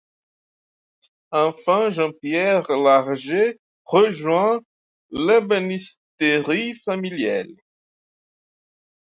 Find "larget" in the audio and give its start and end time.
2.71-3.61